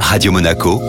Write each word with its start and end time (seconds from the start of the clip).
Radio 0.00 0.32
Monaco, 0.32 0.80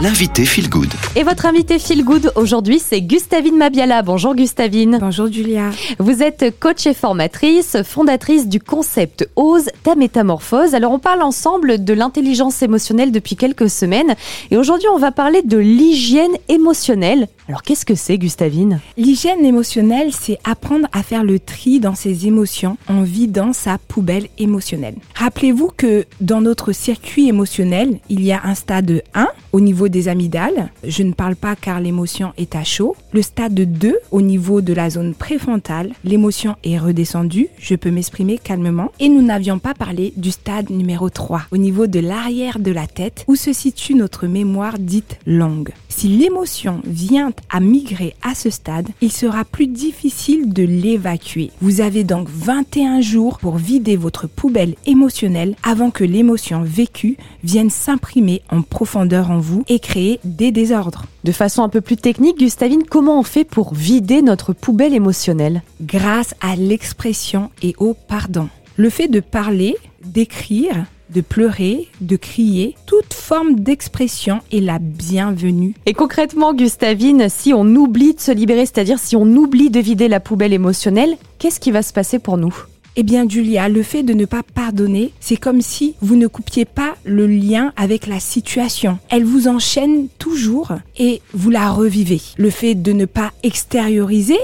l'invité 0.00 0.44
Feel 0.44 0.68
Good. 0.68 0.92
Et 1.16 1.22
votre 1.22 1.46
invité 1.46 1.78
Feel 1.78 2.04
Good 2.04 2.32
aujourd'hui, 2.36 2.78
c'est 2.78 3.00
Gustavine 3.00 3.56
Mabiala. 3.56 4.02
Bonjour 4.02 4.34
Gustavine. 4.34 4.98
Bonjour 5.00 5.32
Julia. 5.32 5.70
Vous 5.98 6.22
êtes 6.22 6.58
coach 6.60 6.86
et 6.86 6.94
formatrice, 6.94 7.78
fondatrice 7.82 8.48
du 8.48 8.60
concept 8.60 9.28
Ose 9.36 9.68
ta 9.82 9.94
métamorphose. 9.94 10.74
Alors 10.74 10.92
on 10.92 10.98
parle 10.98 11.22
ensemble 11.22 11.82
de 11.84 11.92
l'intelligence 11.94 12.62
émotionnelle 12.62 13.12
depuis 13.12 13.36
quelques 13.36 13.70
semaines 13.70 14.14
et 14.50 14.56
aujourd'hui 14.56 14.88
on 14.92 14.98
va 14.98 15.12
parler 15.12 15.42
de 15.42 15.58
l'hygiène 15.58 16.36
émotionnelle. 16.48 17.28
Alors 17.48 17.62
qu'est-ce 17.62 17.86
que 17.86 17.94
c'est 17.94 18.18
Gustavine? 18.18 18.80
L'hygiène 18.96 19.44
émotionnelle, 19.44 20.10
c'est 20.12 20.38
apprendre 20.42 20.88
à 20.92 21.04
faire 21.04 21.22
le 21.22 21.38
tri 21.38 21.78
dans 21.78 21.94
ses 21.94 22.26
émotions 22.26 22.76
en 22.88 23.02
vidant 23.02 23.52
sa 23.52 23.78
poubelle 23.78 24.26
émotionnelle. 24.36 24.96
Rappelez-vous 25.14 25.70
que 25.76 26.06
dans 26.20 26.40
notre 26.40 26.72
circuit 26.72 27.28
émotionnel, 27.28 28.00
il 28.08 28.24
y 28.24 28.32
a 28.32 28.40
un 28.42 28.56
stade 28.56 29.04
1 29.14 29.28
au 29.52 29.60
niveau 29.60 29.86
des 29.86 30.08
amygdales. 30.08 30.72
Je 30.82 31.04
ne 31.04 31.12
parle 31.12 31.36
pas 31.36 31.54
car 31.54 31.80
l'émotion 31.80 32.32
est 32.36 32.56
à 32.56 32.64
chaud. 32.64 32.96
Le 33.12 33.22
stade 33.22 33.54
2 33.54 33.96
au 34.10 34.22
niveau 34.22 34.60
de 34.60 34.72
la 34.72 34.90
zone 34.90 35.14
préfrontale, 35.14 35.92
l'émotion 36.02 36.56
est 36.64 36.78
redescendue, 36.78 37.48
je 37.60 37.76
peux 37.76 37.92
m'exprimer 37.92 38.38
calmement. 38.38 38.90
Et 38.98 39.08
nous 39.08 39.22
n'avions 39.22 39.60
pas 39.60 39.74
parlé 39.74 40.12
du 40.16 40.32
stade 40.32 40.70
numéro 40.70 41.10
3 41.10 41.42
au 41.52 41.58
niveau 41.58 41.86
de 41.86 42.00
l'arrière 42.00 42.58
de 42.58 42.72
la 42.72 42.88
tête 42.88 43.24
où 43.28 43.36
se 43.36 43.52
situe 43.52 43.94
notre 43.94 44.26
mémoire 44.26 44.80
dite 44.80 45.18
longue. 45.26 45.70
Si 45.88 46.08
l'émotion 46.08 46.82
vient 46.84 47.30
à 47.50 47.60
migrer 47.60 48.14
à 48.22 48.34
ce 48.34 48.50
stade, 48.50 48.88
il 49.00 49.12
sera 49.12 49.44
plus 49.44 49.66
difficile 49.66 50.52
de 50.52 50.62
l'évacuer. 50.62 51.50
Vous 51.60 51.80
avez 51.80 52.04
donc 52.04 52.28
21 52.28 53.00
jours 53.00 53.38
pour 53.38 53.56
vider 53.56 53.96
votre 53.96 54.26
poubelle 54.26 54.74
émotionnelle 54.86 55.56
avant 55.62 55.90
que 55.90 56.04
l'émotion 56.04 56.62
vécue 56.62 57.16
vienne 57.44 57.70
s'imprimer 57.70 58.42
en 58.50 58.62
profondeur 58.62 59.30
en 59.30 59.38
vous 59.38 59.64
et 59.68 59.78
créer 59.78 60.20
des 60.24 60.52
désordres. 60.52 61.04
De 61.24 61.32
façon 61.32 61.62
un 61.62 61.68
peu 61.68 61.80
plus 61.80 61.96
technique, 61.96 62.38
Gustavine, 62.38 62.84
comment 62.88 63.18
on 63.18 63.24
fait 63.24 63.44
pour 63.44 63.74
vider 63.74 64.22
notre 64.22 64.52
poubelle 64.52 64.94
émotionnelle? 64.94 65.62
Grâce 65.80 66.34
à 66.40 66.56
l'expression 66.56 67.50
et 67.62 67.74
au 67.78 67.94
pardon. 67.94 68.48
Le 68.76 68.90
fait 68.90 69.08
de 69.08 69.20
parler, 69.20 69.76
d'écrire, 70.04 70.84
de 71.10 71.20
pleurer, 71.20 71.88
de 72.00 72.16
crier, 72.16 72.76
toute 72.86 73.14
forme 73.14 73.60
d'expression 73.60 74.40
est 74.52 74.60
la 74.60 74.78
bienvenue. 74.78 75.74
Et 75.86 75.94
concrètement, 75.94 76.54
Gustavine, 76.54 77.28
si 77.28 77.52
on 77.54 77.64
oublie 77.64 78.14
de 78.14 78.20
se 78.20 78.32
libérer, 78.32 78.66
c'est-à-dire 78.66 78.98
si 78.98 79.16
on 79.16 79.26
oublie 79.26 79.70
de 79.70 79.80
vider 79.80 80.08
la 80.08 80.20
poubelle 80.20 80.52
émotionnelle, 80.52 81.16
qu'est-ce 81.38 81.60
qui 81.60 81.70
va 81.70 81.82
se 81.82 81.92
passer 81.92 82.18
pour 82.18 82.36
nous? 82.36 82.54
Eh 82.98 83.02
bien, 83.02 83.28
Julia, 83.28 83.68
le 83.68 83.82
fait 83.82 84.02
de 84.02 84.14
ne 84.14 84.24
pas 84.24 84.42
pardonner, 84.42 85.12
c'est 85.20 85.36
comme 85.36 85.60
si 85.60 85.94
vous 86.00 86.16
ne 86.16 86.26
coupiez 86.26 86.64
pas 86.64 86.96
le 87.04 87.26
lien 87.26 87.74
avec 87.76 88.06
la 88.06 88.20
situation. 88.20 88.98
Elle 89.10 89.24
vous 89.24 89.48
enchaîne 89.48 90.08
toujours 90.18 90.72
et 90.98 91.20
vous 91.34 91.50
la 91.50 91.70
revivez. 91.70 92.22
Le 92.38 92.48
fait 92.48 92.74
de 92.74 92.92
ne 92.92 93.04
pas 93.04 93.32
extérioriser 93.42 94.38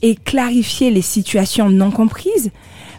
et 0.00 0.14
clarifier 0.14 0.90
les 0.90 1.02
situations 1.02 1.68
non 1.68 1.90
comprises 1.90 2.50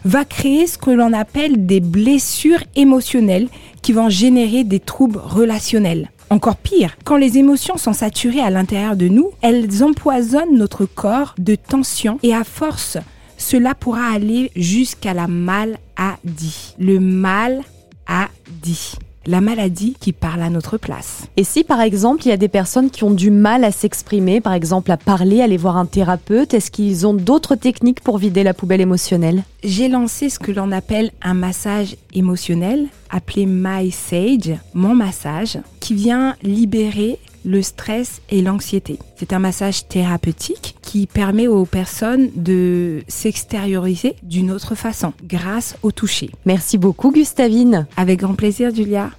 va 0.04 0.24
créer 0.24 0.66
ce 0.66 0.78
que 0.78 0.90
l'on 0.90 1.12
appelle 1.12 1.66
des 1.66 1.80
blessures 1.80 2.62
émotionnelles 2.76 3.48
qui 3.82 3.92
vont 3.92 4.08
générer 4.08 4.64
des 4.64 4.80
troubles 4.80 5.20
relationnels. 5.22 6.10
Encore 6.30 6.56
pire, 6.56 6.96
quand 7.04 7.16
les 7.16 7.36
émotions 7.36 7.76
sont 7.76 7.92
saturées 7.92 8.40
à 8.40 8.50
l'intérieur 8.50 8.96
de 8.96 9.08
nous, 9.08 9.30
elles 9.42 9.84
empoisonnent 9.84 10.56
notre 10.56 10.86
corps 10.86 11.34
de 11.38 11.54
tension 11.54 12.18
et 12.22 12.34
à 12.34 12.44
force, 12.44 12.96
cela 13.36 13.74
pourra 13.74 14.06
aller 14.06 14.50
jusqu'à 14.56 15.14
la 15.14 15.26
maladie. 15.26 16.74
Le 16.78 17.00
mal 17.00 17.62
a 18.06 18.28
dit 18.62 18.94
la 19.26 19.40
maladie 19.40 19.96
qui 19.98 20.12
parle 20.12 20.42
à 20.42 20.50
notre 20.50 20.76
place. 20.76 21.24
Et 21.36 21.44
si 21.44 21.64
par 21.64 21.80
exemple 21.80 22.22
il 22.24 22.28
y 22.28 22.32
a 22.32 22.36
des 22.36 22.48
personnes 22.48 22.90
qui 22.90 23.04
ont 23.04 23.10
du 23.10 23.30
mal 23.30 23.64
à 23.64 23.72
s'exprimer, 23.72 24.40
par 24.40 24.52
exemple 24.52 24.90
à 24.90 24.96
parler, 24.96 25.40
aller 25.40 25.56
voir 25.56 25.76
un 25.76 25.86
thérapeute, 25.86 26.54
est-ce 26.54 26.70
qu'ils 26.70 27.06
ont 27.06 27.14
d'autres 27.14 27.54
techniques 27.54 28.00
pour 28.00 28.18
vider 28.18 28.42
la 28.42 28.54
poubelle 28.54 28.80
émotionnelle? 28.80 29.42
J'ai 29.64 29.88
lancé 29.88 30.28
ce 30.28 30.38
que 30.38 30.52
l'on 30.52 30.72
appelle 30.72 31.12
un 31.22 31.34
massage 31.34 31.96
émotionnel, 32.14 32.88
appelé 33.10 33.46
My 33.46 33.90
Sage, 33.90 34.56
mon 34.74 34.94
massage, 34.94 35.58
qui 35.80 35.94
vient 35.94 36.34
libérer 36.42 37.18
le 37.44 37.62
stress 37.62 38.20
et 38.30 38.42
l'anxiété. 38.42 38.98
C'est 39.16 39.32
un 39.32 39.38
massage 39.38 39.88
thérapeutique 39.88 40.76
qui 40.82 41.06
permet 41.06 41.48
aux 41.48 41.64
personnes 41.64 42.30
de 42.36 43.02
s'extérioriser 43.08 44.14
d'une 44.22 44.50
autre 44.50 44.74
façon 44.74 45.12
grâce 45.24 45.76
au 45.82 45.90
toucher. 45.90 46.30
Merci 46.44 46.78
beaucoup 46.78 47.10
Gustavine. 47.10 47.86
Avec 47.96 48.20
grand 48.20 48.34
plaisir 48.34 48.74
Julia. 48.74 49.10